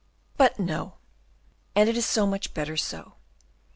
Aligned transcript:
"But 0.35 0.57
no; 0.57 0.95
and 1.75 1.87
it 1.87 1.95
is 1.95 2.17
much 2.17 2.55
better 2.55 2.75
so. 2.75 3.17